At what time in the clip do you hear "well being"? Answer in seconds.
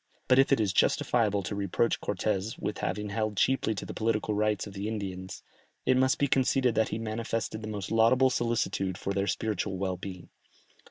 9.77-10.29